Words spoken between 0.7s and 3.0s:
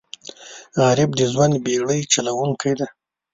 غریب د ژوند بېړۍ چلوونکی دی